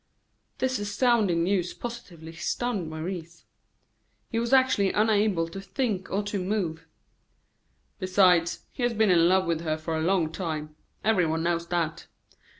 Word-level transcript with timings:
'"This 0.57 0.79
astounding 0.79 1.43
news 1.43 1.75
positively 1.75 2.33
stunned 2.33 2.89
Maurice. 2.89 3.45
He 4.31 4.39
was 4.39 4.51
actually 4.51 4.91
unable 4.91 5.47
to 5.49 5.61
think 5.61 6.09
or 6.09 6.23
to 6.23 6.39
move. 6.43 6.87
"Besides, 7.99 8.65
he 8.71 8.81
has 8.81 8.95
been 8.95 9.11
in 9.11 9.29
love 9.29 9.45
with 9.45 9.61
her 9.61 9.77
for 9.77 9.95
a 9.95 10.01
long 10.01 10.31
time. 10.31 10.75
Everyone 11.03 11.43
knows 11.43 11.67
that. 11.67 12.07